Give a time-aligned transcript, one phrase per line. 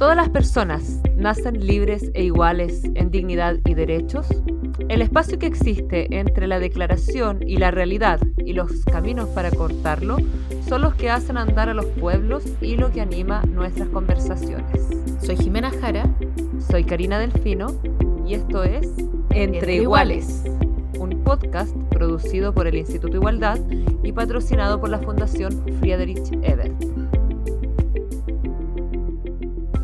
[0.00, 4.26] Todas las personas nacen libres e iguales en dignidad y derechos.
[4.88, 10.16] El espacio que existe entre la declaración y la realidad y los caminos para cortarlo
[10.66, 14.88] son los que hacen andar a los pueblos y lo que anima nuestras conversaciones.
[15.20, 16.06] Soy Jimena Jara.
[16.70, 17.66] Soy Karina Delfino
[18.26, 18.88] y esto es
[19.28, 20.44] Entre, Iguales,
[20.98, 23.58] un podcast producido por el Instituto Igualdad
[24.02, 26.89] y patrocinado por la Fundación Friedrich Ebert.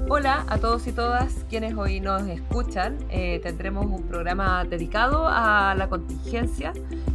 [0.08, 2.96] Hola a todos y todas quienes hoy nos escuchan.
[3.10, 6.72] Eh, tendremos un programa dedicado a la contingencia,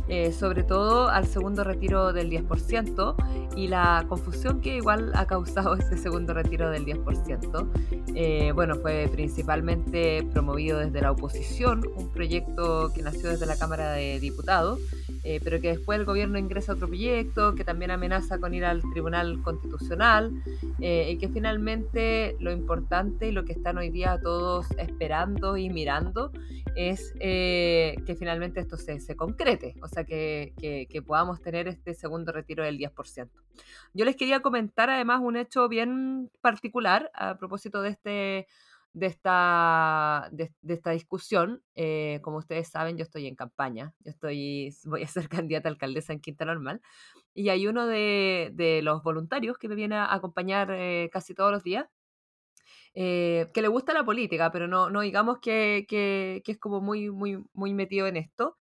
[0.09, 3.15] eh, sobre todo al segundo retiro del 10%
[3.55, 7.65] y la confusión que igual ha causado este segundo retiro del 10%.
[8.13, 13.93] Eh, bueno, fue principalmente promovido desde la oposición, un proyecto que nació desde la Cámara
[13.93, 14.79] de Diputados
[15.23, 18.81] eh, pero que después el gobierno ingresa otro proyecto que también amenaza con ir al
[18.91, 20.31] Tribunal Constitucional
[20.79, 25.69] eh, y que finalmente lo importante y lo que están hoy día todos esperando y
[25.69, 26.31] mirando
[26.75, 31.67] es eh, que finalmente esto se, se concrete, o sea, que, que, que, podamos tener
[31.67, 33.29] este segundo retiro del 10%.
[33.93, 38.47] Yo les quería comentar además un hecho bien particular a propósito de este
[38.93, 41.63] de esta, de, esta discusión.
[41.75, 45.71] Eh, como ustedes saben, yo estoy en campaña, yo estoy, voy a ser candidata a
[45.71, 46.81] alcaldesa en Quinta Normal,
[47.33, 51.51] y hay uno de, de los voluntarios que me viene a acompañar eh, casi todos
[51.51, 51.87] los días,
[52.93, 56.81] eh, que le gusta la política, pero no, no digamos que, que, que, es como
[56.81, 58.57] muy, muy, muy metido en esto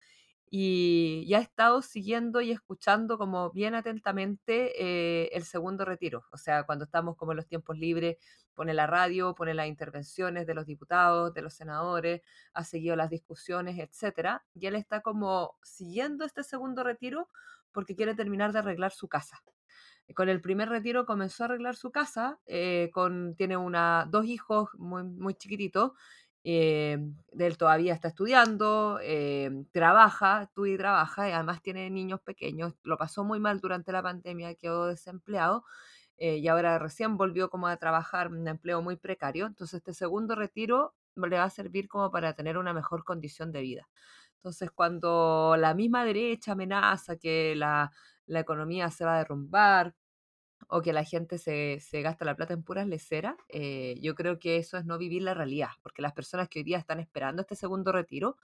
[0.49, 6.25] y, ya ha estado siguiendo y escuchando como bien atentamente eh, el segundo retiro.
[6.31, 8.17] O sea, cuando estamos como en los tiempos libres,
[8.55, 12.21] pone la radio, pone las intervenciones de los diputados, de los senadores,
[12.53, 14.43] ha seguido las discusiones, etcétera.
[14.53, 17.29] Y él está como siguiendo este segundo retiro
[17.71, 19.41] porque quiere terminar de arreglar su casa.
[20.15, 22.89] Con el primer retiro comenzó a arreglar su casa, eh,
[23.37, 25.91] tiene una, dos hijos muy, muy chiquititos
[26.43, 26.97] eh,
[27.37, 32.97] él todavía está estudiando, eh, trabaja, estudia y trabaja, y además tiene niños pequeños, lo
[32.97, 35.65] pasó muy mal durante la pandemia, quedó desempleado
[36.17, 40.35] eh, y ahora recién volvió como a trabajar un empleo muy precario, entonces este segundo
[40.35, 43.89] retiro le va a servir como para tener una mejor condición de vida.
[44.35, 47.91] Entonces cuando la misma derecha amenaza que la,
[48.25, 49.93] la economía se va a derrumbar,
[50.67, 54.39] o que la gente se, se gasta la plata en puras leceras, eh, yo creo
[54.39, 57.41] que eso es no vivir la realidad, porque las personas que hoy día están esperando
[57.41, 58.37] este segundo retiro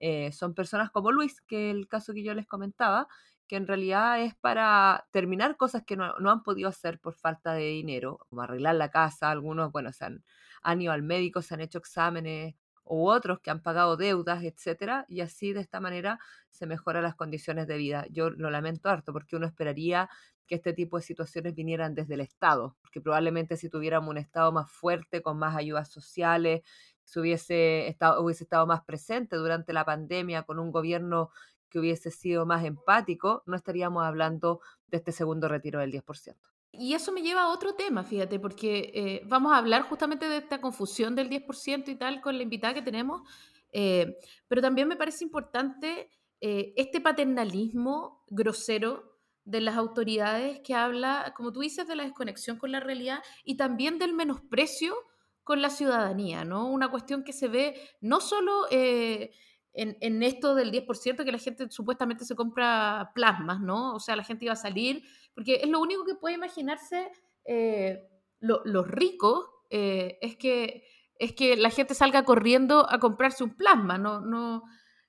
[0.00, 3.08] eh, son personas como Luis, que el caso que yo les comentaba,
[3.48, 7.54] que en realidad es para terminar cosas que no, no han podido hacer por falta
[7.54, 10.24] de dinero, como arreglar la casa, algunos, bueno, se han,
[10.62, 12.54] han ido al médico, se han hecho exámenes,
[12.88, 16.18] u otros que han pagado deudas, etcétera, y así de esta manera
[16.50, 18.06] se mejoran las condiciones de vida.
[18.10, 20.08] Yo lo lamento harto porque uno esperaría
[20.48, 24.50] que este tipo de situaciones vinieran desde el Estado, porque probablemente si tuviéramos un Estado
[24.50, 26.62] más fuerte, con más ayudas sociales,
[27.04, 31.30] si hubiese estado, hubiese estado más presente durante la pandemia, con un gobierno
[31.70, 36.34] que hubiese sido más empático, no estaríamos hablando de este segundo retiro del 10%.
[36.72, 40.38] Y eso me lleva a otro tema, fíjate, porque eh, vamos a hablar justamente de
[40.38, 43.22] esta confusión del 10% y tal con la invitada que tenemos,
[43.72, 44.16] eh,
[44.46, 46.10] pero también me parece importante
[46.40, 49.17] eh, este paternalismo grosero
[49.48, 53.56] de las autoridades que habla, como tú dices, de la desconexión con la realidad y
[53.56, 54.94] también del menosprecio
[55.42, 56.68] con la ciudadanía, ¿no?
[56.68, 59.30] Una cuestión que se ve no solo en,
[59.72, 63.94] en, esto del 10%, que la gente supuestamente se compra plasmas, ¿no?
[63.94, 65.02] O sea, la gente iba a salir
[65.34, 67.12] porque es lo único que puede imaginarse
[67.44, 68.08] eh,
[68.40, 70.84] los ricos, eh, es, que,
[71.18, 74.20] es que la gente salga corriendo a comprarse un plasma, ¿no?
[74.20, 74.64] no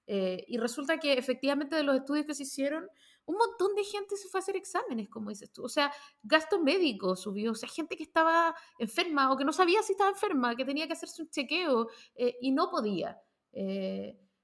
[0.06, 2.88] eh, y resulta que efectivamente de los estudios que se hicieron,
[3.30, 5.64] un montón de gente se fue a hacer exámenes, como dices tú.
[5.64, 5.92] O sea,
[6.24, 10.10] gasto médico subió, o sea, gente que estaba enferma o que no sabía si estaba
[10.10, 13.18] enferma, que tenía que hacerse un chequeo y no podía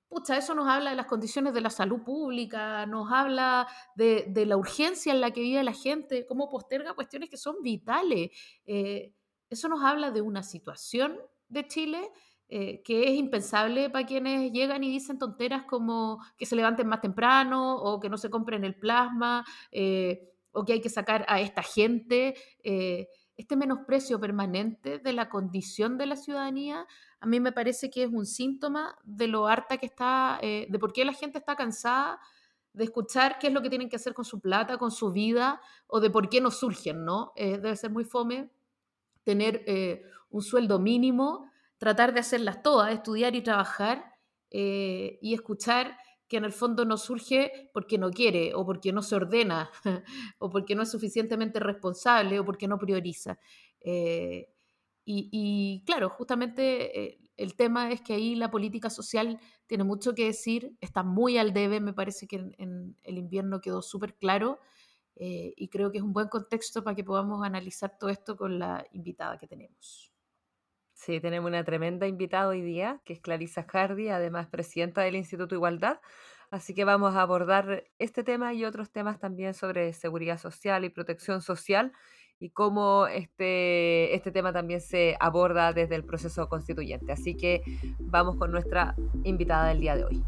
[0.08, 4.46] pucha, eso nos habla de las condiciones de la salud pública, nos habla de, de
[4.46, 8.30] la urgencia en la que vive la gente, cómo posterga cuestiones que son vitales.
[8.66, 9.14] Eh,
[9.50, 12.12] eso nos habla de una situación de Chile
[12.50, 17.02] eh, que es impensable para quienes llegan y dicen tonteras como que se levanten más
[17.02, 21.42] temprano o que no se compren el plasma eh, o que hay que sacar a
[21.42, 22.36] esta gente.
[23.38, 26.88] este menosprecio permanente de la condición de la ciudadanía
[27.26, 30.78] a mí me parece que es un síntoma de lo harta que está, eh, de
[30.78, 32.20] por qué la gente está cansada
[32.72, 35.60] de escuchar qué es lo que tienen que hacer con su plata, con su vida,
[35.88, 37.32] o de por qué no surgen, ¿no?
[37.36, 38.52] Eh, debe ser muy fome
[39.24, 44.12] tener eh, un sueldo mínimo, tratar de hacerlas todas, estudiar y trabajar,
[44.52, 49.16] y escuchar que en el fondo no surge porque no quiere, o porque no se
[49.16, 49.70] ordena,
[50.40, 53.40] o porque no es suficientemente responsable, o porque no prioriza.
[55.06, 60.26] y, claro, justamente eh, el tema es que ahí la política social tiene mucho que
[60.26, 64.60] decir, está muy al debe, me parece que en, el invierno quedó súper claro
[65.16, 68.58] eh, y creo que es un buen contexto para que podamos analizar todo esto con
[68.58, 70.15] la invitada que tenemos.
[70.96, 75.54] Sí, tenemos una tremenda invitada hoy día, que es Clarisa Hardy, además presidenta del Instituto
[75.54, 76.00] Igualdad.
[76.50, 80.90] Así que vamos a abordar este tema y otros temas también sobre seguridad social y
[80.90, 81.92] protección social
[82.40, 87.12] y cómo este, este tema también se aborda desde el proceso constituyente.
[87.12, 87.62] Así que
[88.00, 88.96] vamos con nuestra
[89.26, 90.24] invitada del día de hoy.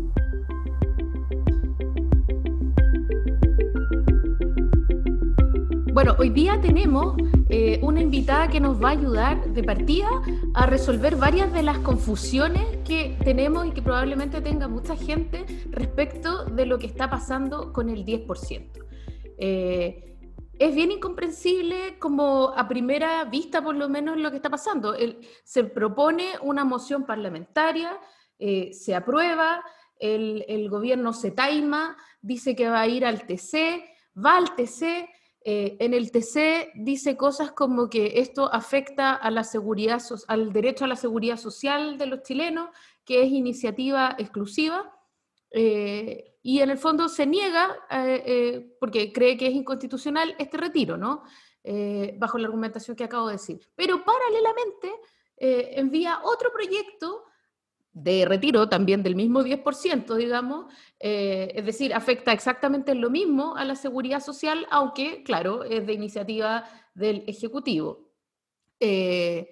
[5.97, 7.15] Bueno, hoy día tenemos
[7.49, 10.07] eh, una invitada que nos va a ayudar de partida
[10.53, 16.45] a resolver varias de las confusiones que tenemos y que probablemente tenga mucha gente respecto
[16.45, 18.85] de lo que está pasando con el 10%.
[19.39, 20.19] Eh,
[20.59, 24.93] es bien incomprensible como a primera vista por lo menos lo que está pasando.
[25.43, 27.99] se propone una moción parlamentaria,
[28.37, 29.63] eh, se aprueba,
[29.99, 33.83] el, el, gobierno se taima, dice que va a ir al TC,
[34.15, 35.09] va al TC,
[35.49, 41.37] eh, en el TC dice cosas como que esto afecta al derecho a la seguridad
[41.37, 42.69] social de los chilenos,
[43.05, 44.93] que es iniciativa exclusiva,
[45.51, 50.97] eh, y en el fondo se niega, eh, porque cree que es inconstitucional, este retiro,
[50.97, 51.23] ¿no?
[52.17, 53.59] bajo la argumentación que acabo de decir.
[53.75, 54.91] Pero paralelamente
[55.37, 57.25] envía otro proyecto
[58.03, 63.65] de retiro también del mismo 10%, digamos, eh, es decir, afecta exactamente lo mismo a
[63.65, 66.63] la seguridad social, aunque, claro, es de iniciativa
[66.93, 68.11] del Ejecutivo.
[68.79, 69.49] Eh,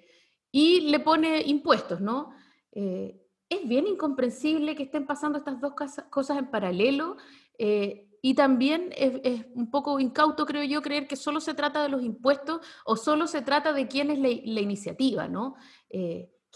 [0.52, 2.30] y le pone impuestos, ¿no?
[2.70, 5.72] Eh, es bien incomprensible que estén pasando estas dos
[6.10, 7.16] cosas en paralelo
[7.58, 12.02] y también es, un poco incauto, creo yo, creer que solo se trata de los
[12.02, 15.54] impuestos o solo se trata de quién es la, la iniciativa, ¿no?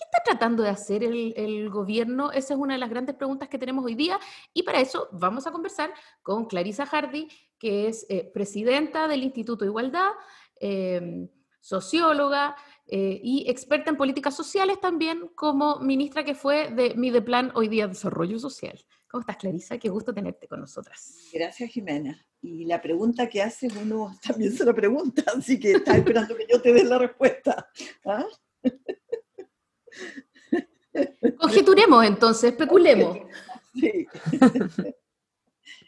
[0.00, 2.32] ¿Qué está tratando de hacer el, gobierno?
[2.32, 4.18] Esa es una de las grandes preguntas que tenemos hoy día
[4.54, 5.92] y para eso vamos a conversar
[6.22, 10.08] con Clarisa Hardy, que es eh, presidenta del Instituto de Igualdad,
[10.58, 11.28] em,
[11.60, 12.56] socióloga
[12.86, 17.86] eh, y experta en políticas sociales también como ministra que fue de Mideplan Hoy Día
[17.86, 18.82] Desarrollo Social.
[19.06, 19.76] ¿Cómo estás, Clarisa?
[19.76, 21.28] Qué gusto tenerte con nosotras.
[21.30, 22.26] Gracias, Jimena.
[22.40, 26.46] Y la pregunta que haces uno también se la pregunta, así que está esperando que
[26.50, 27.68] yo te dé la respuesta.
[28.06, 28.24] ¿Ah?
[31.38, 33.18] Conjeturemos entonces, especulemos.
[33.72, 34.04] Sí.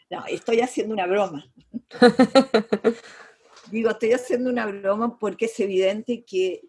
[0.09, 1.45] No, estoy haciendo una broma.
[3.71, 6.61] Digo, estoy haciendo una broma porque es evidente que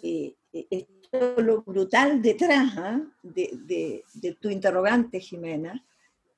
[0.00, 0.36] eh,
[1.38, 3.00] lo brutal detrás ¿ah?
[3.22, 4.04] de,
[4.40, 5.84] tu interrogante, Jimena,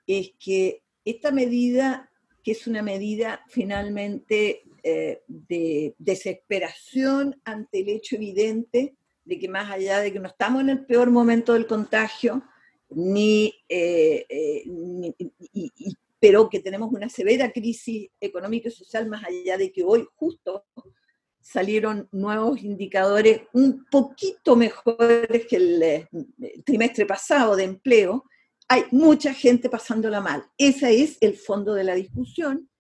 [0.07, 2.11] es que esta medida,
[2.43, 9.71] que es una medida finalmente eh, de desesperación ante el hecho evidente de que más
[9.71, 12.43] allá de que no estamos en el peor momento del contagio,
[12.91, 14.65] ni, eh, eh,
[16.19, 20.65] pero que tenemos una severa crisis económica y social, más allá de que hoy justo
[21.41, 28.25] salieron nuevos indicadores un poquito mejores que el, el trimestre pasado de empleo,
[28.69, 30.45] hay mucha gente pasándola mal.
[30.57, 32.71] Ese es el fondo de la discusión.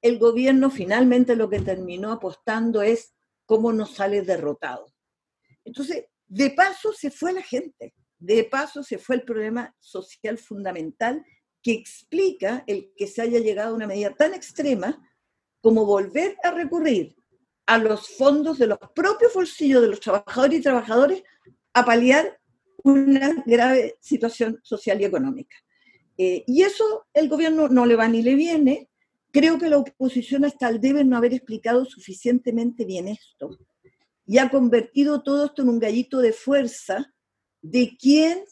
[0.00, 3.14] El gobierno finalmente lo que terminó apostando es
[3.44, 4.95] cómo nos sale derrotado.
[5.66, 11.24] Entonces, de paso se fue la gente, de paso se fue el problema social fundamental
[11.62, 15.02] que explica el que se haya llegado a una medida tan extrema
[15.60, 17.16] como volver a recurrir
[17.66, 21.22] a los fondos de los propios bolsillos de los trabajadores y trabajadores
[21.74, 22.40] a paliar
[22.84, 25.56] una grave situación social y económica.
[26.16, 28.88] Eh, y eso el gobierno no le va ni le viene.
[29.32, 33.58] Creo que la oposición hasta el debe no haber explicado suficientemente bien esto
[34.26, 37.14] y ha convertido todo esto en un gallito de fuerza
[37.62, 38.44] de quién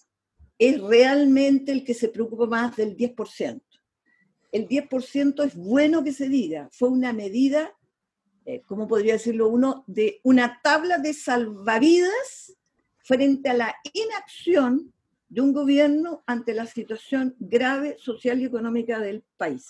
[0.59, 3.61] es realmente el que se preocupa más del 10%.
[4.53, 7.77] El 10% es bueno que se diga, fue una medida,
[8.47, 12.57] eh, ¿cómo podría decirlo uno?, de una tabla de salvavidas
[12.99, 14.93] frente a la inacción
[15.29, 19.67] de un gobierno ante la situación grave social y económica del país.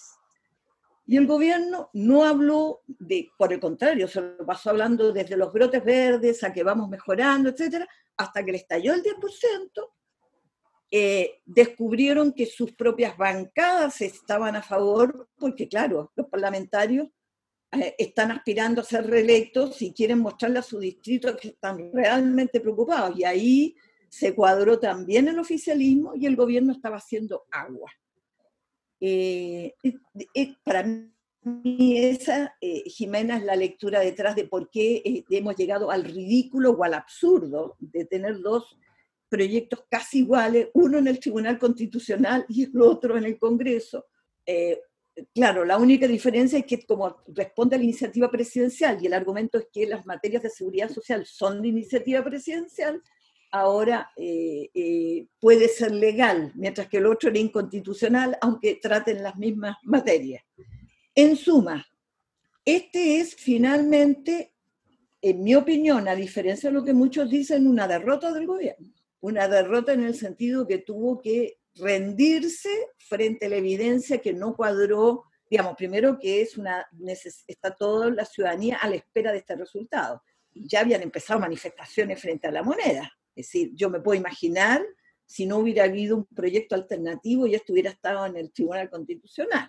[1.07, 5.53] Y el gobierno no habló de, por el contrario, se lo pasó hablando desde los
[5.53, 9.93] brotes verdes a que vamos mejorando, etcétera, hasta que le estalló el 10%,
[10.91, 17.09] eh, descubrieron que sus propias bancadas estaban a favor, porque claro, los parlamentarios
[17.73, 22.61] eh, están aspirando a ser reelectos y quieren mostrarle a su distrito que están realmente
[22.61, 23.19] preocupados.
[23.19, 23.77] Y ahí
[24.09, 27.91] se cuadró también el oficialismo y el gobierno estaba haciendo agua.
[29.07, 29.75] Eh,
[30.65, 35.57] para mí mí esa, eh, Jimena, es la lectura detrás de por qué eh, hemos
[35.57, 38.77] llegado al ridículo o al absurdo de tener dos
[39.29, 44.07] proyectos casi iguales, uno en el Tribunal Constitucional y el otro en el Congreso.
[44.47, 44.81] Eh,
[45.35, 49.59] claro, la única diferencia es que como responde a la iniciativa presidencial y el argumento
[49.59, 53.03] es que las materias de seguridad social son de iniciativa presidencial,
[53.55, 54.11] ahora
[55.39, 60.45] puede ser legal, mientras que el otro era inconstitucional, aunque traten las mismas materias.
[61.15, 61.87] En suma,
[62.65, 64.55] este es finalmente,
[65.23, 68.93] en mi opinión, a diferencia de lo que muchos dicen, una derrota del gobierno.
[69.21, 74.57] Una derrota en el sentido que tuvo que rendirse frente a la evidencia que no
[74.57, 76.85] cuadró, digamos, primero que es una,
[77.47, 80.23] está toda la ciudadanía a la espera de este resultado.
[80.53, 83.13] Ya habían empezado manifestaciones frente a la moneda.
[83.35, 84.83] Es decir, yo me puedo imaginar
[85.27, 89.69] si no hubiera habido un proyecto alternativo y esto hubiera estado en el Tribunal Constitucional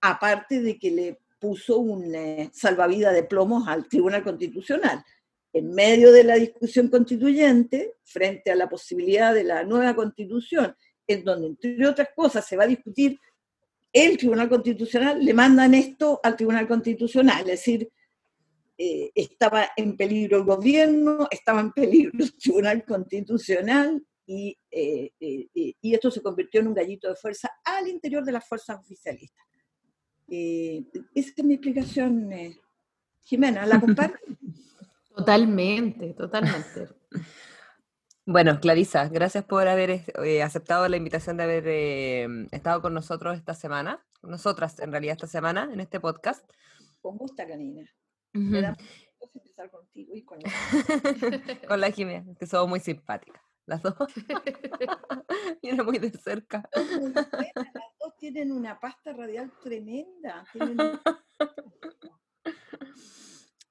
[0.00, 5.04] aparte de que le puso un eh, salvavidas de plomos al Tribunal Constitucional.
[5.52, 10.74] En medio de la discusión constituyente, frente a la posibilidad de la nueva constitución,
[11.06, 13.18] en donde, entre otras cosas, se va a discutir
[13.92, 17.88] el Tribunal Constitucional, le mandan esto al Tribunal Constitucional, es decir,
[18.78, 25.94] eh, estaba en peligro el gobierno, estaba en peligro el Tribunal Constitucional y, eh, y
[25.94, 29.48] esto se convirtió en un gallito de fuerza al interior de las fuerzas oficialistas.
[30.30, 32.60] Eh, esa es mi explicación, eh,
[33.22, 34.18] Jimena, ¿la comparte?
[35.16, 36.88] Totalmente, totalmente.
[38.30, 43.54] Bueno, Clarisa, gracias por haber eh, aceptado la invitación de haber estado con nosotros esta
[43.54, 46.44] semana, nosotras en realidad esta semana en este podcast.
[47.00, 47.90] Con gusto, Canina.
[48.32, 50.50] Empezar contigo y con la,
[51.68, 53.94] con la Jimena, que somos muy simpáticas las dos.
[55.62, 56.68] Viene muy de cerca.
[56.72, 57.30] las
[58.00, 60.44] dos tienen una pasta radial tremenda.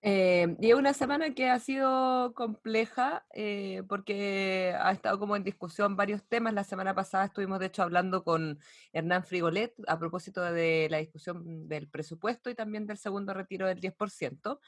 [0.10, 5.44] Eh, y es una semana que ha sido compleja eh, porque ha estado como en
[5.44, 6.54] discusión varios temas.
[6.54, 8.58] La semana pasada estuvimos de hecho hablando con
[8.94, 13.82] Hernán Frigolet a propósito de la discusión del presupuesto y también del segundo retiro del
[13.82, 14.62] 10%.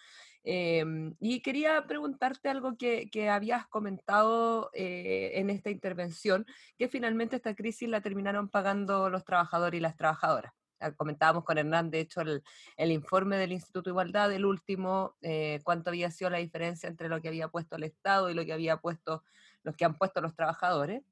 [0.44, 6.46] Em, y quería preguntarte algo que, habías comentado eh, en esta intervención,
[6.78, 10.59] que finalmente esta crisis la terminaron pagando los trabajadores y las trabajadoras.
[10.80, 15.60] Ah, comentábamos con Hernán, de hecho, el, informe del Instituto de Igualdad, el último, eh,
[15.64, 18.54] cuánto había sido la diferencia entre lo que había puesto el Estado y lo que
[18.54, 19.24] había puesto
[19.64, 21.04] los que han puesto los trabajadores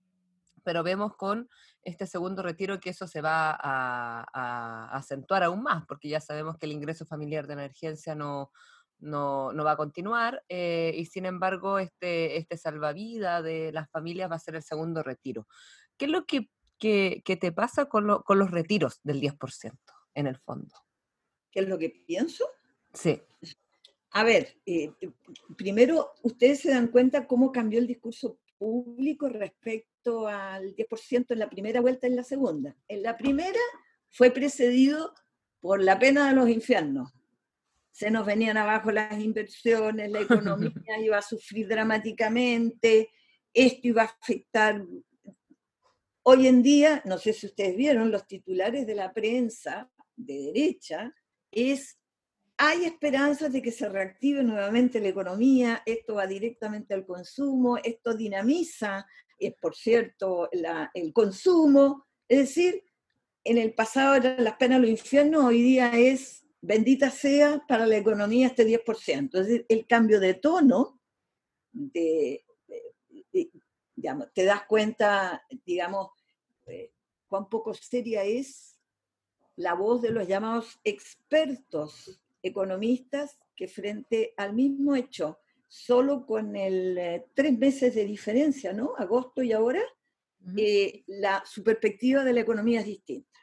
[0.68, 1.50] pero vemos con
[1.82, 6.66] este segundo retiro que eso se va a, acentuar aún más, porque ya sabemos que
[6.66, 8.52] el ingreso familiar de emergencia no,
[9.00, 14.36] no, va a continuar eh, y sin embargo este, este salvavidas de las familias va
[14.36, 15.48] a ser el segundo retiro.
[15.98, 19.74] ¿Qué es lo que, te pasa con, los retiros del 10%
[20.14, 20.76] en el fondo?
[21.52, 22.46] ¿Qué es lo que pienso?
[22.94, 23.22] Sí.
[24.12, 24.92] A ver, eh,
[25.58, 31.50] primero ustedes se dan cuenta cómo cambió el discurso público respecto al 10% en la
[31.50, 32.76] primera vuelta y en la segunda.
[32.88, 33.60] En la primera
[34.10, 35.14] fue precedido
[35.60, 37.12] por la pena de los infiernos,
[37.98, 40.72] se nos venían abajo las inversiones, la economía
[41.04, 43.10] iba a sufrir dramáticamente,
[43.52, 44.86] esto iba a afectar.
[46.30, 51.16] Hoy en día, no sé si ustedes vieron, los titulares de la prensa de derecha
[51.50, 51.98] es,
[52.58, 58.14] hay esperanzas de que se reactive nuevamente la economía, esto va directamente al consumo, esto
[58.14, 59.08] dinamiza,
[59.40, 62.84] es por cierto, el consumo, es decir,
[63.46, 67.96] en el pasado eran las penas los infiernos, hoy día es bendita sea para la
[67.96, 69.40] economía este 10%.
[69.40, 71.00] Es decir, el cambio de tono,
[71.72, 72.44] de,
[73.96, 76.17] digamos, te das cuenta, digamos,
[76.68, 76.92] eh,
[77.28, 78.80] cuán poco seria es
[79.56, 86.98] la voz de los llamados expertos economistas que frente al mismo hecho, solo con el
[86.98, 88.94] eh, tres meses de diferencia, ¿no?
[88.98, 89.82] Agosto y ahora,
[90.56, 93.40] eh, la, su perspectiva de la economía es distinta.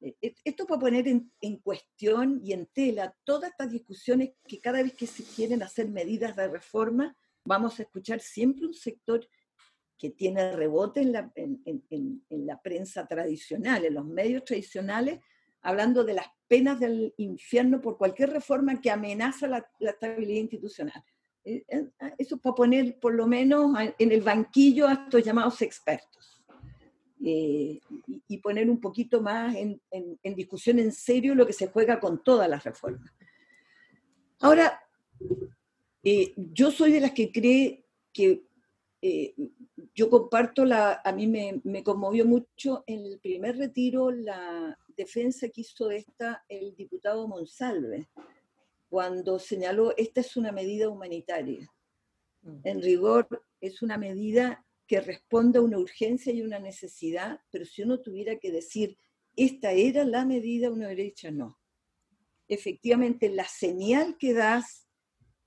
[0.00, 4.82] E, e, esto para poner en, cuestión y en tela todas estas discusiones que cada
[4.82, 9.28] vez que se quieren hacer medidas de reforma, vamos a escuchar siempre un sector
[10.02, 15.20] que tiene rebote en la, en, la prensa tradicional, en los medios tradicionales,
[15.60, 21.04] hablando de las penas del infierno por cualquier reforma que amenaza la, la estabilidad institucional.
[21.44, 21.86] Eh, eh,
[22.18, 26.42] eso para poner por lo menos en el banquillo a estos llamados expertos.
[27.24, 27.78] Eh,
[28.26, 29.80] y, poner un poquito más en,
[30.34, 33.08] discusión en serio lo que se juega con todas las reformas.
[34.40, 34.82] Ahora,
[36.02, 38.42] yo soy de las que cree que
[39.94, 45.48] yo comparto la, a mí me, me, conmovió mucho en el primer retiro la, defensa
[45.48, 48.08] que hizo esta el diputado Monsalve,
[48.88, 51.72] cuando señaló, esta es una medida humanitaria.
[52.42, 52.60] Mm.
[52.64, 57.82] En rigor, es una medida que responde a una urgencia y una necesidad, pero si
[57.82, 58.98] uno tuviera que decir,
[59.34, 61.58] esta era la medida, uno derecha no.
[62.48, 64.86] Efectivamente, la señal que das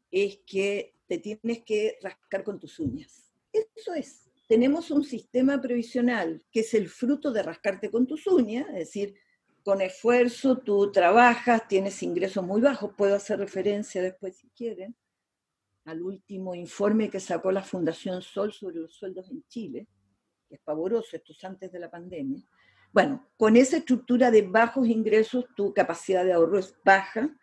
[0.10, 3.32] es que te tienes que rascar con tus uñas.
[3.52, 4.25] Eso es.
[4.48, 9.16] Tenemos un sistema previsional que es el fruto de rascarte con tus uñas, es decir,
[9.64, 14.96] con esfuerzo tú trabajas, tienes ingresos muy bajos, puedo hacer referencia después si quieren
[15.86, 19.88] al último informe que sacó la Fundación Sol sobre los sueldos en Chile,
[20.48, 22.44] que es pavoroso, esto es antes de la pandemia.
[22.92, 27.36] Bueno, con esa estructura de bajos ingresos, tu capacidad de ahorro es baja,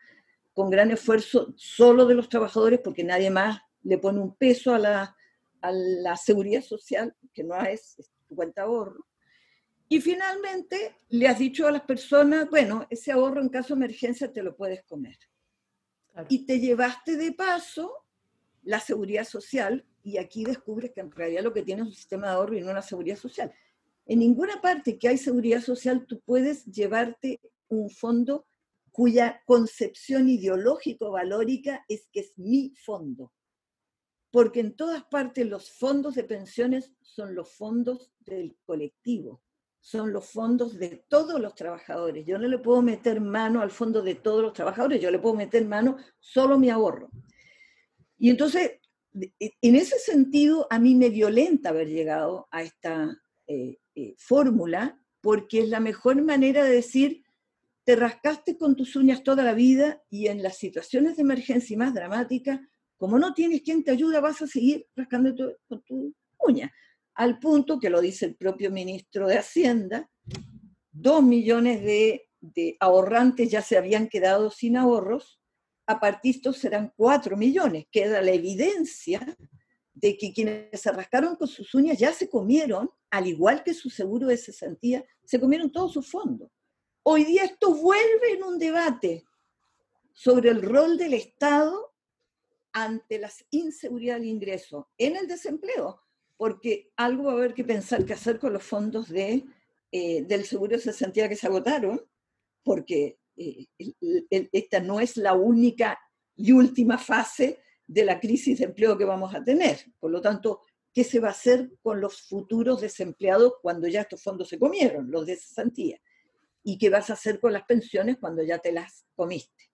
[0.54, 4.78] con gran esfuerzo solo de los trabajadores, porque nadie más le pone un peso a
[4.78, 5.16] la,
[5.62, 7.96] a la seguridad social, que no es,
[8.28, 9.06] tu cuenta de ahorro.
[9.88, 14.32] Y finalmente le has dicho a las personas, bueno, ese ahorro en caso de emergencia
[14.32, 15.18] te lo puedes comer.
[16.28, 18.04] Y te llevaste de paso
[18.62, 22.28] la seguridad social y aquí descubres que en realidad lo que tienes es un sistema
[22.28, 23.52] de ahorro y no una seguridad social.
[24.06, 28.46] En ninguna parte que hay seguridad social tú puedes llevarte un fondo
[28.90, 33.32] cuya concepción ideológico-valórica es que es mi fondo.
[34.32, 39.42] Porque en todas partes los fondos de pensiones son los fondos del colectivo,
[39.78, 42.26] son los fondos de todos los trabajadores.
[42.26, 45.36] Yo no le puedo meter mano al fondo de todos los trabajadores, yo le puedo
[45.36, 47.10] meter mano solo mi ahorro.
[48.18, 48.80] Y entonces,
[49.12, 55.60] en ese sentido, a mí me violenta haber llegado a esta eh, eh, fórmula, porque
[55.60, 57.22] es la mejor manera de decir,
[57.84, 61.92] te rascaste con tus uñas toda la vida y en las situaciones de emergencia más
[61.92, 62.60] dramáticas,
[63.02, 65.34] como no tienes quien te ayuda, vas a seguir rascando
[65.66, 66.72] con tu uña.
[67.14, 70.08] Al punto que lo dice el propio ministro de Hacienda,
[70.92, 75.40] dos millones de, ahorrantes ya se habían quedado sin ahorros
[75.84, 77.86] a partir de estos serán 4 millones.
[77.90, 79.36] Queda la evidencia
[79.92, 83.90] de que quienes se rascaron con sus uñas ya se comieron, al igual que su
[83.90, 86.52] seguro de cesantía, se comieron todos sus fondos.
[87.02, 89.24] Hoy día esto vuelve en un debate
[90.12, 91.91] sobre el rol del Estado
[92.72, 96.00] ante la inseguridad del ingreso en el desempleo,
[96.36, 99.44] porque algo va a haber que pensar qué hacer con los fondos de,
[99.90, 102.00] eh, del seguro de cesantía que se agotaron,
[102.62, 103.66] porque eh,
[104.52, 105.98] esta no es la única
[106.36, 109.78] y última fase de la crisis de empleo que vamos a tener.
[109.98, 114.22] Por lo tanto, ¿qué se va a hacer con los futuros desempleados cuando ya estos
[114.22, 116.00] fondos se comieron, los de cesantía?
[116.64, 119.70] ¿Y qué vas a hacer con las pensiones cuando ya te las comiste?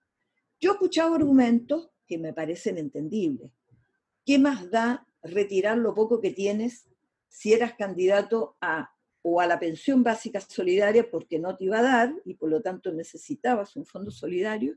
[0.61, 3.51] Yo he escuchado argumentos que me parecen entendibles.
[4.25, 6.88] ¿Qué más da retirar lo poco que tienes
[7.29, 8.90] si eras candidato a
[9.23, 12.62] o a la pensión básica solidaria porque no te iba a dar y por lo
[12.62, 14.77] tanto necesitabas un fondo solidario,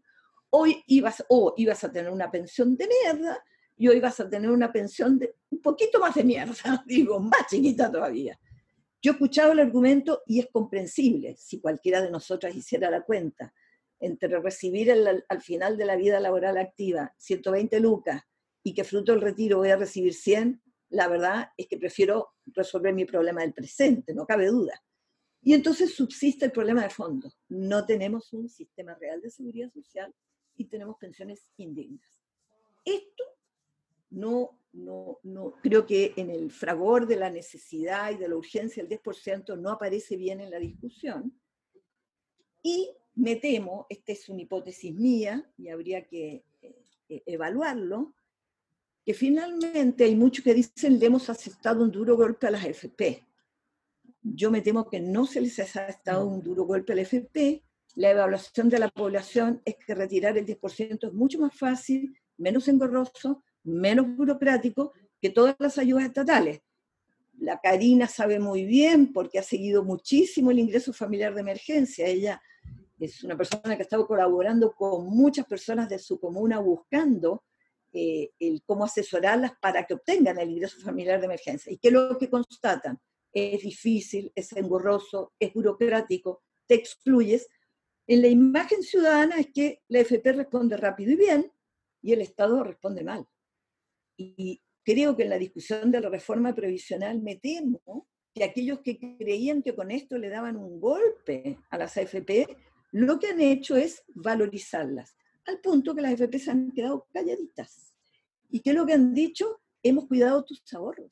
[0.50, 3.44] hoy ibas, o ibas a tener una pensión de mierda
[3.78, 7.48] y hoy vas a tener una pensión de un poquito más de mierda, digo, más
[7.50, 8.38] chiquita todavía.
[9.02, 13.54] Yo he escuchado el argumento y es comprensible si cualquiera de nosotras hiciera la cuenta
[14.02, 18.24] entre recibir al final de la vida laboral activa 120 lucas
[18.64, 22.94] y que fruto del retiro voy a recibir 100, la verdad es que prefiero resolver
[22.94, 24.84] mi problema del presente, no cabe duda.
[25.42, 27.32] Y entonces subsiste el problema de fondo.
[27.50, 30.14] No tenemos un sistema real de seguridad social
[30.56, 32.22] y tenemos pensiones indignas.
[32.86, 33.24] Esto
[34.12, 38.84] no, no, no, creo que en el fragor de la necesidad y de la urgencia
[38.84, 41.40] del 10% no aparece bien en la discusión.
[42.62, 48.14] Y me temo, esta es una hipótesis mía y habría que eh, evaluarlo,
[49.06, 53.26] que finalmente hay muchos que dicen le hemos aceptado un duro golpe a las FP.
[54.22, 57.64] Yo me temo que no se les ha aceptado un duro golpe a las FP.
[57.96, 62.68] La evaluación de la población es que retirar el 10% es mucho más fácil, menos
[62.68, 66.62] engorroso, menos burocrático que todas las ayudas estatales.
[67.40, 72.06] La Karina sabe muy bien porque ha seguido muchísimo el ingreso familiar de emergencia.
[72.06, 72.42] Ella
[73.02, 77.44] es una persona que ha estado colaborando con muchas personas de su comuna buscando
[77.94, 81.72] eh, el cómo asesorarlas para que obtengan el ingreso familiar de emergencia.
[81.72, 83.00] ¿Y qué es lo que constatan?
[83.34, 87.50] Es difícil, es engorroso, es burocrático, te excluyes.
[88.08, 91.52] En la imagen ciudadana es que la FP responde rápido y bien
[92.02, 93.26] y el Estado responde mal.
[94.16, 98.98] Y creo que en la discusión de la reforma previsional me temo que aquellos que
[99.18, 102.48] creían que con esto le daban un golpe a las AFP,
[102.92, 107.94] lo que han hecho es valorizarlas al punto que las FP se han quedado calladitas.
[108.50, 109.62] ¿Y qué es lo que han dicho?
[109.82, 111.12] Hemos cuidado tus ahorros.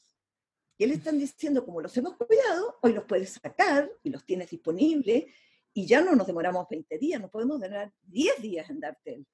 [0.78, 4.50] Y le están diciendo, como los hemos cuidado, hoy los puedes sacar y los tienes
[4.50, 5.26] disponibles
[5.74, 9.26] y ya no nos demoramos 20 días, nos podemos demorar 10 días en darte.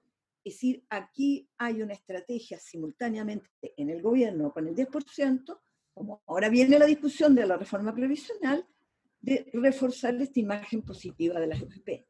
[0.44, 5.60] Es decir, aquí hay una estrategia simultáneamente en el gobierno con el 10%,
[5.94, 8.68] como ahora viene la discusión de la reforma previsional,
[9.22, 12.08] de reforzar esta imagen positiva de las FP.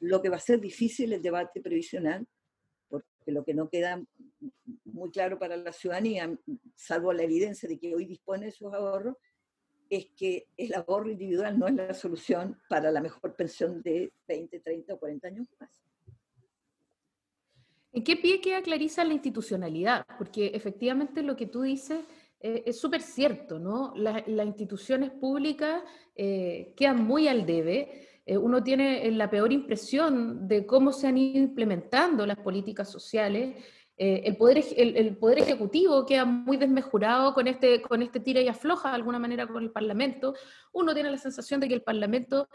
[0.00, 2.26] Lo que va a ser difícil el debate previsional,
[2.88, 4.02] porque lo que no queda
[4.84, 6.36] muy claro para la ciudadanía,
[6.74, 9.16] salvo la evidencia de que hoy dispone de sus ahorros,
[9.90, 14.60] es que el ahorro individual no es la solución para la mejor pensión de 20,
[14.60, 15.84] 30 o 40 años más.
[17.92, 20.04] ¿En qué pie queda Clarisa la institucionalidad?
[20.18, 22.00] Porque efectivamente lo que tú dices
[22.40, 23.94] eh, es súper cierto, ¿no?
[23.96, 25.82] las instituciones públicas
[26.16, 28.13] eh, quedan muy al debe.
[28.26, 33.56] Eh, uno tiene la peor impresión de cómo se han ido implementando las políticas sociales.
[33.96, 38.88] el, poder, el, poder Ejecutivo queda muy desmejurado con este, con este tira y afloja
[38.88, 40.34] de alguna manera con el Parlamento.
[40.72, 42.48] Uno tiene la sensación de que el Parlamento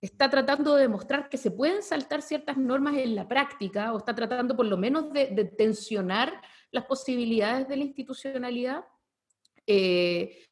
[0.00, 4.14] está tratando de demostrar que se pueden saltar ciertas normas en la práctica o está
[4.14, 6.40] tratando por lo menos de, tensionar
[6.70, 8.84] las posibilidades de la institucionalidad.
[9.66, 10.44] Eh,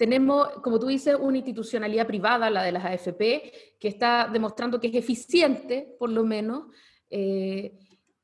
[0.00, 4.86] tenemos, como tú dices, una institucionalidad privada, la de las AFP, que está demostrando que
[4.86, 6.68] es eficiente, por lo menos.
[7.10, 7.78] Eh,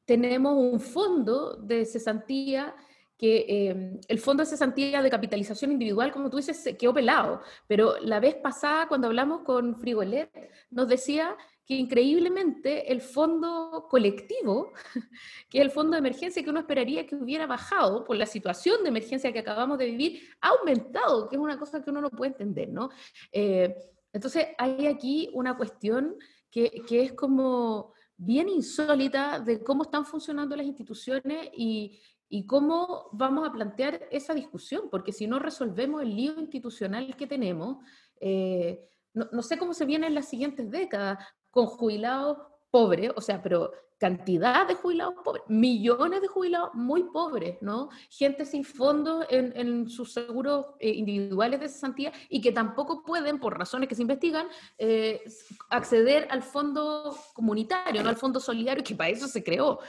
[0.06, 2.74] tenemos un fondo de cesantía
[3.18, 7.42] que em, el fondo de cesantía de capitalización individual, como tú dices, se quedó pelado.
[7.66, 10.30] Pero la vez pasada, cuando hablamos con Frigolet,
[10.70, 14.72] nos decía que increíblemente el fondo colectivo,
[15.50, 18.82] que es el fondo de emergencia que uno esperaría que hubiera bajado por la situación
[18.82, 22.10] de emergencia que acabamos de vivir, ha aumentado, que es una cosa que uno no
[22.10, 22.90] puede entender, ¿no?
[23.32, 23.74] Eh,
[24.12, 26.16] entonces, hay aquí una cuestión
[26.50, 33.08] que, que es como bien insólita de cómo están funcionando las instituciones y, ¿Y cómo
[33.12, 34.88] vamos a plantear esa discusión?
[34.90, 37.78] Porque si no resolvemos el lío institucional que tenemos,
[38.20, 41.18] eh, no, sé cómo se viene en las siguientes décadas,
[41.56, 42.36] con jubilados
[42.70, 47.88] pobres, o sea, pero cantidad de jubilados pobres, millones de jubilados muy pobres, ¿no?
[48.10, 53.58] Gente sin fondos en, sus seguros eh, individuales de cesantía y que tampoco pueden, por
[53.58, 55.24] razones que se investigan, eh,
[55.70, 59.80] acceder al fondo comunitario, no al fondo solidario, que para eso se creó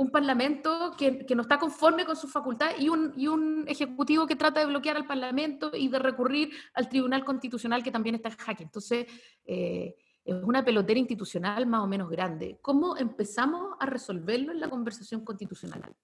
[0.00, 4.34] un parlamento que, no está conforme con su facultad y un, y un, ejecutivo que
[4.34, 8.36] trata de bloquear al parlamento y de recurrir al tribunal constitucional que también está en
[8.36, 8.62] jaque.
[8.62, 9.06] Entonces,
[9.44, 12.58] eh, es una pelotera institucional más o menos grande.
[12.60, 15.94] ¿Cómo empezamos a resolverlo en la conversación constitucional?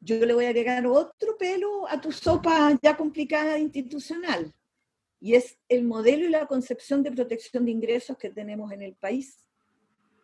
[0.00, 4.54] Yo le voy a agregar otro pelo a tu sopa ya complicada institucional,
[5.20, 8.94] y es el modelo y la concepción de protección de ingresos que tenemos en el
[8.94, 9.44] país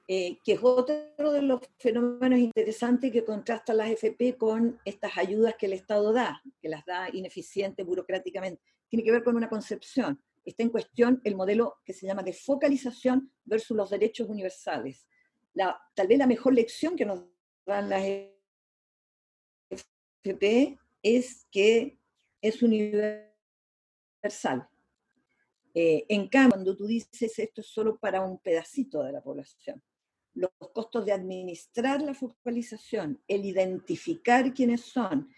[0.08, 5.56] eh, que es otro de los fenómenos interesantes que contrasta las FP con estas ayudas
[5.58, 8.75] que el Estado da, que las da ineficiente burocráticamente.
[8.88, 10.22] Tiene que ver con una concepción.
[10.44, 15.06] Está en cuestión el modelo que se llama de focalización versus los derechos universales.
[15.54, 17.24] La, tal vez la mejor lección que nos
[17.64, 18.04] dan las
[20.22, 21.98] FP es que
[22.40, 23.26] es universal.
[25.74, 29.82] Eh, en cambio, cuando tú dices esto es solo para un pedacito de la población,
[30.34, 35.30] los costos de administrar la focalización, el identificar quiénes son,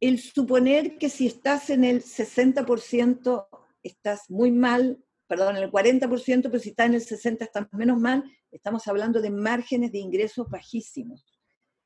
[0.00, 3.48] el suponer que si estás en el 60%
[3.82, 7.98] estás muy mal, perdón, en el 40%, pero si estás en el 60% estás menos
[7.98, 11.24] mal, estamos hablando de márgenes de ingresos bajísimos.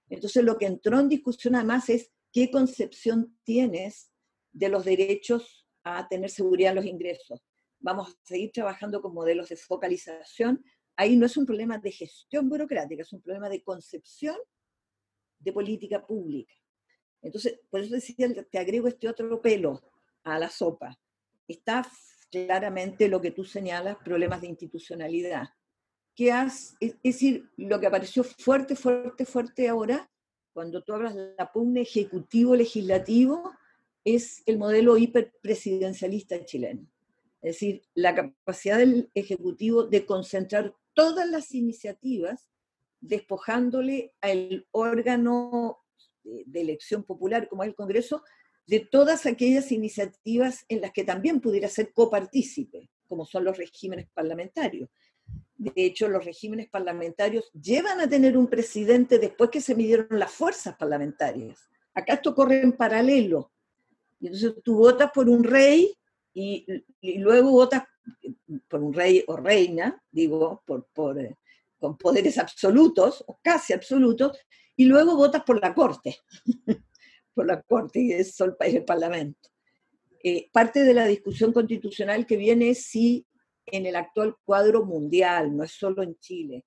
[0.08, 4.10] Entonces lo que entró en discusión además es qué concepción tienes
[4.52, 7.40] de los derechos a tener seguridad en los ingresos.
[7.78, 10.62] Vamos a seguir trabajando con modelos de focalización
[11.00, 14.36] ahí no es un problema de gestión burocrática, es un problema de concepción
[15.38, 16.54] de política pública.
[17.22, 19.82] Entonces, por eso decía, te agrego este otro pelo
[20.24, 20.98] a la sopa.
[21.46, 21.86] Está
[22.30, 25.48] claramente lo que tú señalas, problemas de institucionalidad.
[26.14, 30.10] ¿Qué has, es decir, lo que apareció fuerte, fuerte, fuerte ahora,
[30.52, 33.52] cuando tú hablas de la pugna ejecutivo-legislativo,
[34.04, 36.86] es el modelo hiperpresidencialista chileno.
[37.42, 42.50] Es decir, la capacidad del Ejecutivo de concentrar todas las iniciativas,
[43.00, 45.78] despojándole al órgano
[46.46, 48.22] de elección popular como es el Congreso,
[48.66, 54.08] de todas aquellas iniciativas en las que también pudiera ser copartícipe, como son los regímenes
[54.14, 54.88] parlamentarios.
[55.56, 60.32] De hecho, los regímenes parlamentarios llevan a tener un presidente después que se midieron las
[60.32, 61.68] fuerzas parlamentarias.
[61.94, 63.52] Acá esto corre en paralelo.
[64.20, 65.92] Entonces tú votas por un rey
[66.32, 66.66] y,
[67.00, 67.84] y luego votas
[68.68, 71.36] por un rey o reina, digo, por, por, eh,
[71.78, 74.38] con poderes absolutos o casi absolutos,
[74.80, 76.16] y luego votas por la corte,
[77.34, 79.50] por la corte y es el, parlamento.
[80.22, 83.26] eh, parte de la discusión constitucional que viene sí
[83.66, 86.64] en el actual cuadro mundial, no es solo en Chile,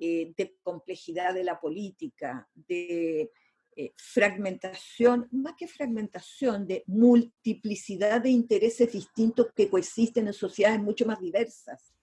[0.00, 3.30] eh, de complejidad de la política, de
[3.76, 11.06] eh, fragmentación, más que fragmentación, de multiplicidad de intereses distintos que coexisten en sociedades mucho
[11.06, 11.94] más diversas,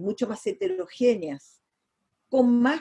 [0.00, 1.62] mucho más heterogéneas,
[2.28, 2.80] con más,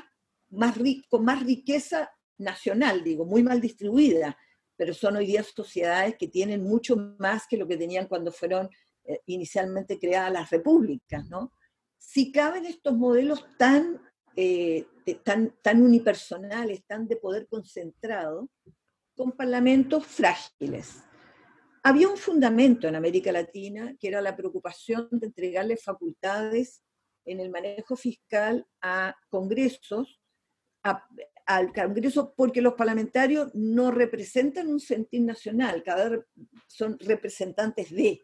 [0.49, 0.77] más,
[1.09, 4.37] con más riqueza nacional, digo, muy mal distribuida,
[4.75, 8.69] pero son hoy día sociedades que tienen mucho más que lo que tenían cuando fueron
[9.05, 11.53] eh, inicialmente creadas las repúblicas, ¿no?
[11.97, 14.01] Si caben estos modelos tan,
[14.35, 14.85] eh,
[15.23, 18.49] tan, tan unipersonales, tan de poder concentrado,
[19.15, 21.03] con parlamentos frágiles.
[21.83, 26.83] Había un fundamento en América Latina que era la preocupación de entregarle facultades
[27.25, 30.19] en el manejo fiscal a congresos,
[31.45, 36.25] al Congreso porque los parlamentarios no representan un sentir nacional, cada
[36.67, 38.23] son representantes de.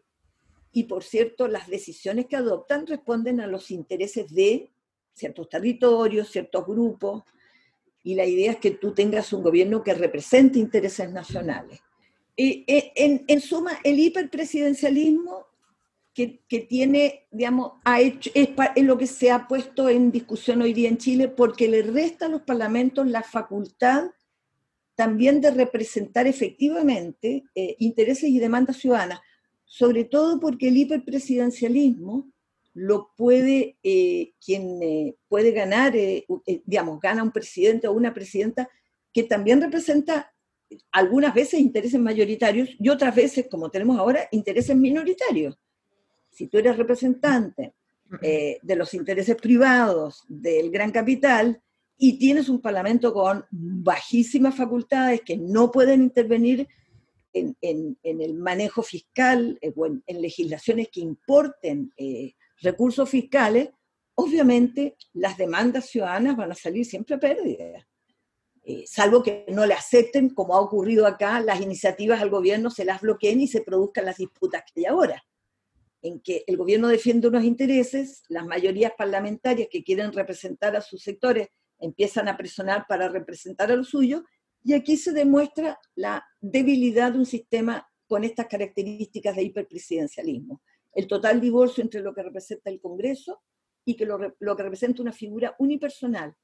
[0.72, 4.70] Y por cierto, las decisiones que adoptan responden a los intereses de
[5.12, 7.24] ciertos territorios, ciertos grupos,
[8.02, 11.80] y la idea es que tú tengas un gobierno que represente intereses nacionales.
[12.34, 15.51] Y eh, en, en suma, el hiperpresidencialismo
[16.14, 18.50] que, tiene, digamos, ha hecho, es,
[18.84, 22.28] lo que se ha puesto en discusión hoy día en Chile, porque le resta a
[22.28, 24.10] los parlamentos la facultad
[24.94, 29.20] también de representar efectivamente eh, intereses y demandas ciudadanas,
[29.64, 32.30] sobre todo porque el hiperpresidencialismo
[32.74, 35.94] lo puede, eh, quien eh, puede ganar,
[36.64, 38.68] digamos, gana un presidente o una presidenta
[39.14, 40.34] que también representa
[40.90, 45.58] algunas veces intereses mayoritarios y otras veces, como tenemos ahora, intereses minoritarios
[46.32, 47.74] si tú eres representante
[48.20, 51.62] eh, de los intereses privados del gran capital
[51.96, 56.66] y tienes un parlamento con bajísimas facultades que no pueden intervenir
[57.34, 57.56] en,
[58.02, 63.70] el manejo fiscal eh, o en, legislaciones que importen eh, recursos fiscales,
[64.14, 67.86] obviamente las demandas ciudadanas van a salir siempre a pérdida.
[68.86, 73.00] salvo que no le acepten, como ha ocurrido acá, las iniciativas al gobierno se las
[73.00, 75.22] bloqueen y se produzcan las disputas que hay ahora
[76.02, 81.02] en que el gobierno defiende unos intereses, las mayorías parlamentarias que quieren representar a sus
[81.02, 84.22] sectores empiezan a presionar para representar a los suyos,
[84.64, 90.62] y aquí se demuestra la debilidad de un sistema con estas características de hiperpresidencialismo.
[90.92, 93.42] El total divorcio entre lo que representa el Congreso
[93.84, 96.34] y que lo, que representa una figura unipersonal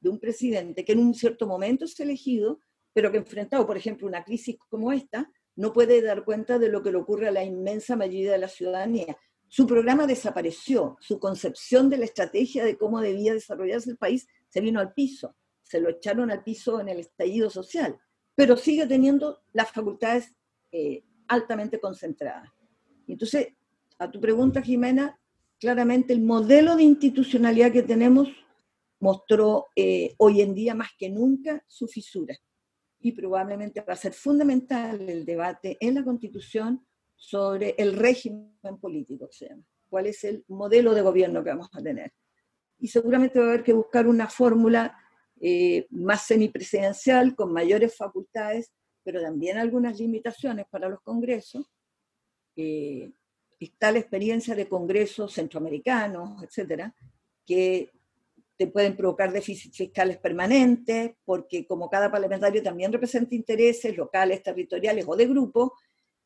[0.00, 2.58] de un presidente que en un cierto momento es elegido,
[2.92, 6.82] pero que enfrentado, por ejemplo, una crisis como esta, no puede dar cuenta de lo
[6.82, 9.16] que le ocurre a la inmensa mayoría de la ciudadanía.
[9.48, 14.60] Su programa desapareció, su concepción de la estrategia de cómo debía desarrollarse el país se
[14.60, 17.98] vino al piso, se lo echaron al piso en el estallido social,
[18.34, 20.34] pero sigue teniendo las facultades
[20.72, 22.50] eh, altamente concentradas.
[23.06, 23.48] Entonces,
[23.98, 25.18] a tu pregunta, Jimena,
[25.60, 28.28] claramente el modelo de institucionalidad que tenemos
[28.98, 32.36] mostró eh, hoy en día más que nunca su fisura
[33.04, 39.28] y probablemente va a ser fundamental el debate en la Constitución sobre el régimen político,
[39.30, 39.62] se llama.
[39.90, 42.14] cuál es el modelo de gobierno que vamos a tener.
[42.78, 44.96] Y seguramente va a haber que buscar una fórmula
[45.38, 51.70] eh, más semipresidencial, con mayores facultades, pero también algunas limitaciones para los congresos.
[52.56, 53.12] Eh,
[53.60, 56.94] está la experiencia de congresos centroamericanos, etcétera,
[57.44, 57.92] que
[58.56, 65.04] te pueden provocar déficits fiscales permanentes, porque como cada parlamentario también representa intereses locales, territoriales
[65.08, 65.74] o de grupo,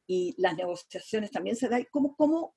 [0.07, 2.55] y las negociaciones también se dan, ¿cómo, cómo,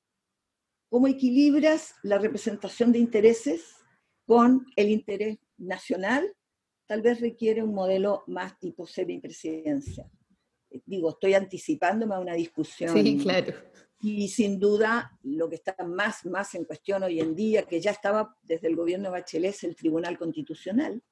[0.89, 3.75] cómo equilibras la representación de intereses
[4.25, 6.33] con el interés nacional?
[6.87, 10.09] Tal vez requiere un modelo más tipo semipresidencia.
[10.85, 13.53] Digo, estoy anticipándome a una discusión sí, claro.
[14.03, 17.91] Y sin duda, lo que está más, más en cuestión hoy en día, que ya
[17.91, 21.03] estaba desde el gobierno de Bachelet, es el Tribunal Constitucional.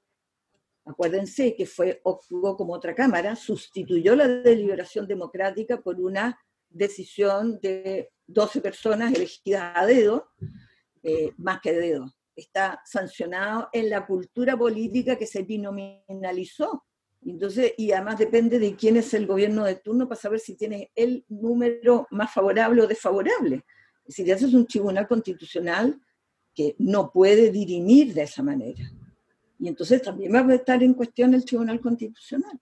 [0.86, 8.10] Acuérdense que fue, actuó como otra Cámara, sustituyó la deliberación democrática por una decisión de
[8.26, 10.32] 12 personas elegidas a dedo,
[11.04, 12.12] eh, más que dedo.
[12.36, 16.86] Está sancionado en la cultura política que se binominalizó
[17.26, 20.92] entonces, y además depende de quién es el gobierno de turno para saber si tiene
[20.96, 23.66] el número más favorable o desfavorable.
[24.06, 26.00] Es decir, eso es un tribunal constitucional
[26.56, 28.84] que no puede dirimir de esa manera.
[29.60, 32.60] Y entonces también va a estar en cuestión el tribunal constitucional.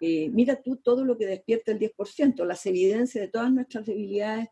[0.00, 4.48] Eh, mira tú todo lo que despierta el 10%, las evidencias de todas nuestras debilidades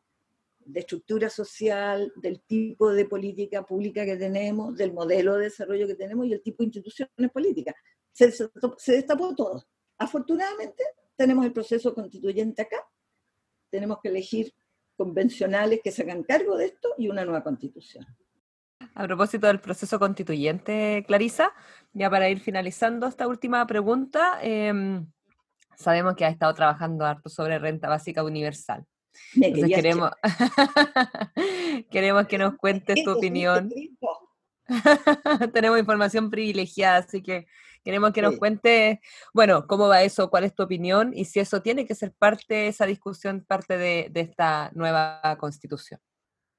[0.59, 5.95] de estructura social, del tipo de política pública que tenemos, del modelo de desarrollo que
[5.95, 7.75] tenemos y el tipo de instituciones políticas
[8.17, 9.67] se, destapó todo.
[9.99, 10.83] Afortunadamente
[11.17, 12.85] tenemos el proceso constituyente acá
[13.71, 14.55] tenemos que elegir
[14.97, 18.07] convencionales que se hagan cargo de esto y una nueva constitución.
[18.95, 21.53] A propósito del proceso constituyente, Clarisa,
[21.93, 25.07] ya para ir finalizando esta última pregunta, em,
[25.77, 28.87] sabemos que ha estado trabajando harto sobre renta básica universal.
[29.35, 30.11] Entonces queremos,
[31.91, 33.71] queremos que nos cuentes tu opinión.
[35.53, 37.47] Tenemos información privilegiada, así que
[37.87, 38.99] queremos que nos cuentes,
[39.33, 42.53] bueno, cómo va eso, cuál es tu opinión y si eso tiene que ser parte
[42.53, 46.01] de esa discusión, parte de, esta nueva constitución.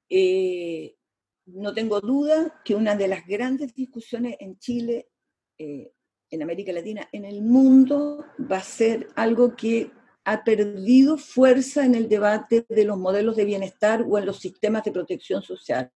[0.08, 0.96] Eh,
[1.44, 5.10] no tengo duda que una de las grandes discusiones en Chile,
[5.58, 5.92] eh,
[6.30, 9.90] en América Latina, en el mundo, va a ser algo que
[10.24, 14.82] ha perdido fuerza en el debate de los modelos de bienestar o en los sistemas
[14.82, 15.92] de protección social,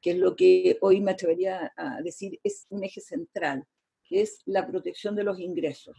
[0.00, 3.66] que es lo que hoy me atrevería a decir es un eje central,
[4.10, 5.96] que es la protección de los ingresos.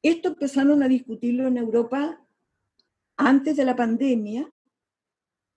[0.00, 2.24] Esto empezaron a discutirlo en Europa
[3.16, 4.48] antes de la pandemia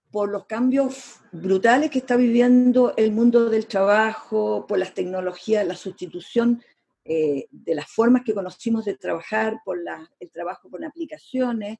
[0.09, 5.75] por los cambios brutales que está viviendo el mundo del trabajo, por las tecnologías, la
[5.75, 6.63] sustitución
[7.05, 9.77] eh, de las formas que conocimos de trabajar, por
[10.19, 11.77] el trabajo con aplicaciones.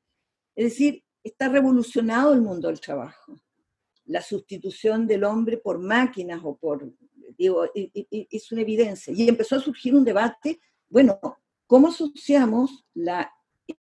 [0.55, 3.35] Es decir, está revolucionado el mundo del trabajo.
[4.05, 6.87] La sustitución del hombre por máquinas o por,
[7.39, 9.13] digo, es una evidencia.
[9.15, 11.19] Y empezó a surgir un debate, bueno,
[11.65, 13.31] ¿cómo asociamos la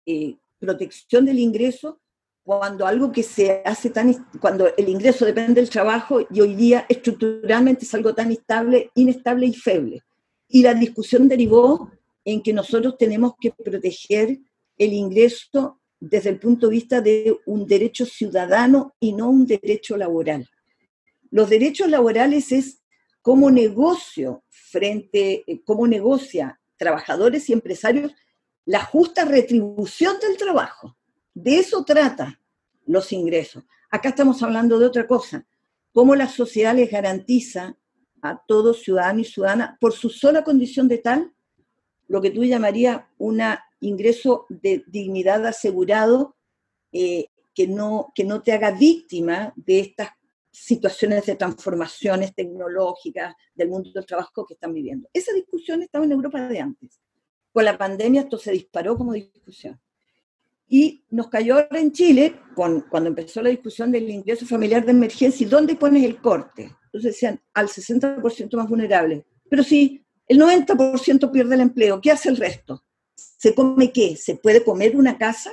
[0.05, 1.99] eh, protección del ingreso
[2.43, 6.85] cuando algo que se hace tan, cuando el ingreso depende del trabajo y hoy día
[6.87, 10.03] estructuralmente es algo tan inestable, inestable y feble.
[10.47, 11.91] Y la discusión derivó
[12.23, 14.39] en que nosotros tenemos que proteger
[14.77, 19.97] el ingreso desde el punto de vista de un derecho ciudadano y no un derecho
[19.97, 20.47] laboral.
[21.31, 22.81] Los derechos laborales es
[23.21, 28.13] cómo negocio frente, eh, cómo negocia trabajadores y empresarios
[28.65, 30.97] la justa retribución del trabajo.
[31.33, 32.39] De eso trata
[32.85, 33.63] los ingresos.
[33.89, 35.45] Acá estamos hablando de otra cosa,
[35.93, 37.77] cómo la sociedad les garantiza
[38.21, 41.33] a todo ciudadano y ciudadana, por su sola condición de tal,
[42.07, 43.41] lo que tú llamarías un
[43.79, 46.35] ingreso de dignidad asegurado
[46.91, 50.09] eh, que, no, que no te haga víctima de estas
[50.59, 55.07] situaciones de transformaciones tecnológicas del mundo del trabajo que están viviendo.
[55.13, 56.99] Esa discusión estaba en Europa de antes.
[57.53, 59.79] Con la pandemia esto se disparó como discusión.
[60.67, 64.91] Y nos cayó ahora en Chile, con, cuando empezó la discusión del ingreso familiar de
[64.91, 66.75] emergencia, ¿y dónde pones el corte?
[66.85, 69.25] Entonces decían, al 60% más vulnerable.
[69.49, 72.83] Pero si el 90% pierde el empleo, ¿qué hace el resto?
[73.15, 74.17] ¿Se come qué?
[74.17, 75.51] ¿Se puede comer una casa?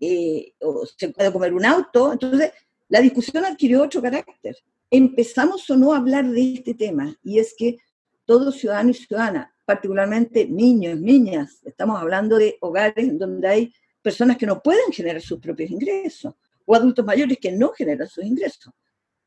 [0.00, 2.12] Eh, ¿O se puede comer un auto?
[2.12, 2.50] Entonces,
[2.88, 4.56] la discusión adquirió otro carácter.
[4.90, 7.78] Empezamos o no a hablar de este tema, y es que
[8.24, 14.46] todo ciudadano y ciudadana, particularmente niños, niñas, estamos hablando de hogares donde hay personas que
[14.46, 18.72] no pueden generar sus propios ingresos o adultos mayores que no generan sus ingresos.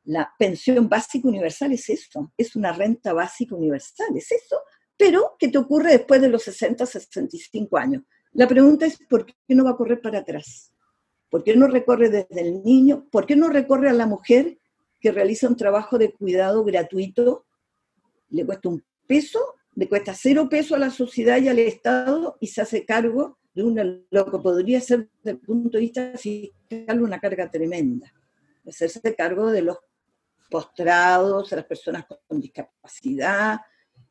[0.04, 4.60] La pensión básica universal es eso, es una renta básica universal, es eso,
[4.96, 8.02] pero que te ocurre después de los 60, 65 años.
[8.32, 10.71] La pregunta es, ¿por qué no va a correr para atrás?
[11.32, 13.06] ¿Por qué no recorre desde el niño?
[13.10, 14.58] ¿Por qué no recorre a la mujer
[15.00, 17.46] que realiza un trabajo de cuidado gratuito?
[18.28, 19.40] Le cuesta un peso,
[19.74, 23.64] le cuesta cero peso a la sociedad y al Estado y se hace cargo de
[23.64, 28.12] una, lo que podría ser desde el punto de vista fiscal una carga tremenda,
[28.68, 29.78] hacerse cargo de los
[30.50, 33.58] postrados, de las personas con discapacidad,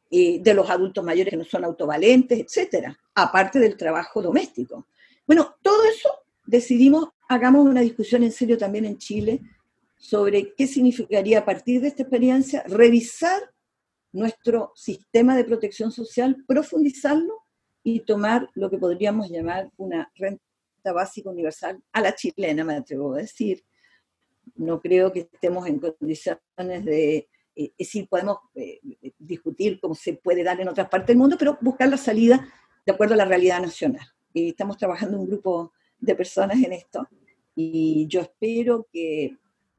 [0.10, 4.88] de los adultos mayores que no son autovalentes, etcétera, aparte del trabajo doméstico.
[5.28, 6.10] Bueno, todo eso
[6.52, 9.40] decidimos, hagamos una discusión en serio también en Chile
[9.98, 13.42] sobre qué significaría a partir de esta experiencia revisar
[14.12, 17.46] nuestro sistema de protección social, profundizarlo
[17.84, 20.42] y tomar lo que podríamos llamar una renta
[20.94, 23.64] básica universal a la chilena, me atrevo a decir.
[24.56, 28.82] No creo que estemos en condiciones de, eh, decir, podemos eh,
[29.18, 32.46] discutir cómo se puede dar en otras partes del mundo, pero buscar la salida
[32.86, 34.06] de acuerdo a la realidad nacional.
[34.34, 37.08] Y estamos trabajando un grupo de personas en esto
[37.56, 39.38] y yo espero que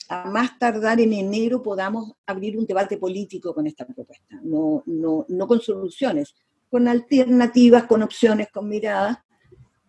[0.08, 5.25] a más tardar en enero podamos abrir un debate político con esta propuesta, no, no,
[5.29, 6.35] no con soluciones,
[6.70, 9.18] con alternativas, con opciones, con miradas,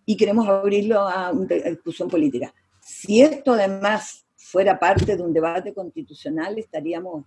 [0.05, 2.53] y queremos abrirlo a una discusión política.
[2.81, 7.25] Si esto además fuera parte de un debate constitucional, estaríamos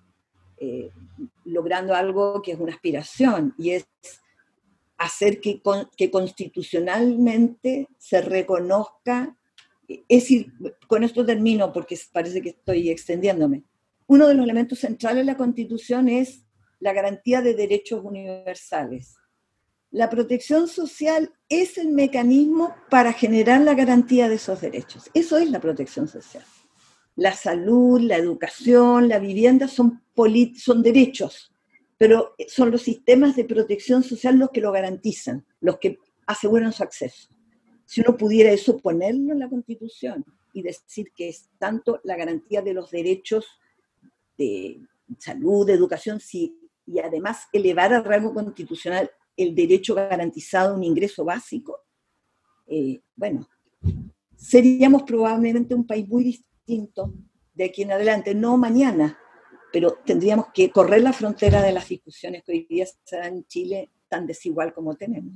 [0.59, 0.91] eh,
[1.45, 3.87] logrando algo que es una aspiración, y es
[5.07, 5.61] hacer que,
[6.11, 9.37] constitucionalmente se reconozca,
[9.89, 10.53] es decir,
[10.87, 13.65] con esto termino porque parece que estoy extendiéndome.
[14.07, 16.45] Uno de los elementos centrales de la Constitución es
[16.81, 19.17] la garantía de derechos universales
[19.97, 25.11] la protección social es el mecanismo para generar la garantía de esos derechos.
[25.15, 26.45] Eso es la protección social.
[27.15, 30.03] La salud, la educación, la vivienda son,
[30.55, 31.51] son derechos,
[31.99, 36.83] pero son los sistemas de protección social los que lo garantizan, los que aseguran su
[36.83, 37.29] acceso.
[37.85, 42.63] Si uno pudiera eso ponerlo en la Constitución y decir que es tanto la garantía
[42.63, 43.47] de los derechos
[44.37, 44.81] de
[45.19, 50.85] salud, de educación, sí, y además elevar al rango constitucional el derecho garantizado a un
[50.85, 51.81] ingreso básico,
[52.67, 53.49] eh, bueno,
[54.37, 57.13] seríamos probablemente un país muy distinto
[57.55, 59.19] de aquí en adelante, no mañana,
[59.77, 63.45] pero tendríamos que correr la frontera de las discusiones que hoy día se dan en
[63.45, 65.35] Chile tan desigual como tenemos.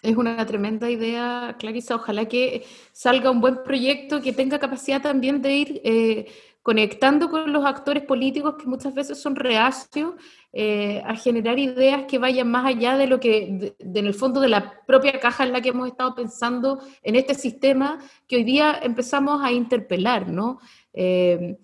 [0.00, 1.96] Es una tremenda idea, Clarisa.
[1.96, 6.26] Ojalá que salga un buen proyecto que tenga capacidad también de ir eh,
[6.62, 10.14] conectando con los actores políticos que muchas veces son reacios
[10.52, 14.48] eh, a generar ideas que vayan más allá de lo que, en el fondo de
[14.48, 17.98] la propia caja en la que hemos estado pensando en este sistema
[18.28, 20.60] que hoy día empezamos a interpelar, ¿no?
[20.92, 21.56] Eh,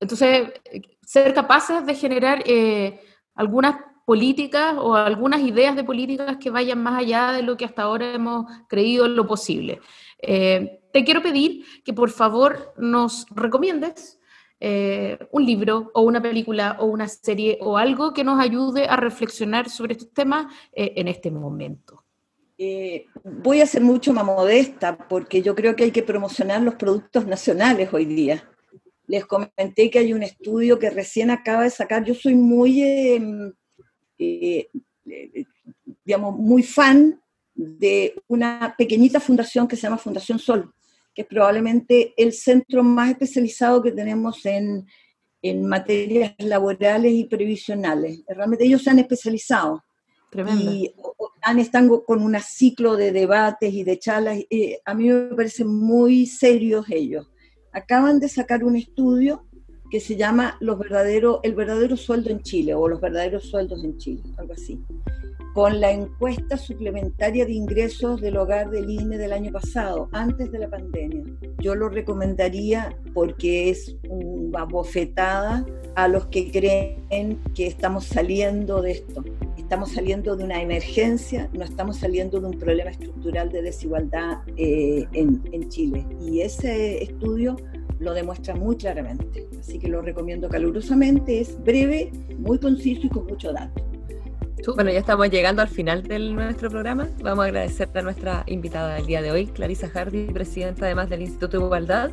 [0.00, 0.52] entonces,
[1.04, 3.00] ser capaces de generar eh,
[3.34, 3.76] algunas
[4.06, 8.14] políticas o algunas ideas de políticas que vayan más allá de lo que hasta ahora
[8.14, 9.80] hemos creído lo posible.
[10.20, 14.18] te quiero pedir que por favor nos recomiendes
[14.60, 18.96] eh, un libro o una película o una serie o algo que nos ayude a
[18.96, 22.02] reflexionar sobre estos temas eh, en este momento?
[22.58, 26.74] Eh, voy a ser mucho más modesta porque yo creo que hay que promocionar los
[26.74, 28.50] productos nacionales hoy día.
[29.08, 32.04] Les comenté que hay un estudio que recién acaba de sacar.
[32.04, 33.52] Yo soy muy, em,
[36.04, 37.20] digamos, muy fan
[37.54, 40.72] de una pequeñita fundación que se llama Fundación Sol,
[41.12, 44.86] que es probablemente el centro más especializado que tenemos en,
[45.42, 48.22] en materias laborales y previsionales.
[48.28, 49.82] Realmente ellos se han especializado.
[50.60, 50.94] Y
[51.40, 54.38] han estado con un ciclo de debates y de charlas.
[54.84, 57.26] a mí me parecen muy serios ellos.
[57.78, 59.44] Acaban de sacar un estudio
[59.90, 63.96] que se llama los verdaderos, El verdadero sueldo en Chile o los verdaderos sueldos en
[63.98, 64.82] Chile, algo así
[65.58, 70.60] con la encuesta suplementaria de ingresos del hogar del INE del año pasado, antes de
[70.60, 71.24] la pandemia.
[71.58, 75.66] Yo lo recomendaría porque es una bofetada
[75.96, 79.24] a los que creen que estamos saliendo de esto.
[79.68, 85.06] Estamos saliendo de una emergencia, no estamos saliendo de un problema estructural de desigualdad eh,
[85.12, 86.06] en, en Chile.
[86.18, 87.54] Y ese estudio
[87.98, 89.46] lo demuestra muy claramente.
[89.60, 91.38] Así que lo recomiendo calurosamente.
[91.40, 93.84] Es breve, muy conciso y con mucho dato.
[94.74, 97.08] Bueno, ya estamos llegando al final de nuestro programa.
[97.22, 101.22] Vamos a agradecer a nuestra invitada del día de hoy, Clarisa Hardy, presidenta además del
[101.22, 102.10] Instituto de Igualdad,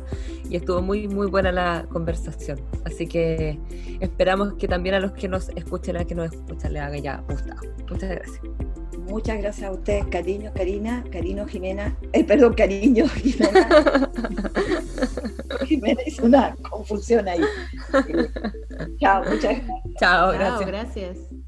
[0.48, 2.60] y estuvo muy, muy buena la conversación.
[2.84, 3.58] Así que
[4.00, 6.98] esperamos que también a los que nos escuchen, a los que nos escuchan, les haga
[6.98, 7.60] ya gustado.
[7.90, 8.40] Muchas gracias.
[9.08, 14.10] Muchas gracias a ustedes, cariño, Karina, cariño, Jimena, eh, perdón, cariño, Jimena.
[15.64, 17.40] Jimena hizo una confusión ahí.
[19.00, 19.82] chao, muchas gracias.
[20.00, 20.58] Chao, gracias.
[20.58, 21.45] Chao, gracias.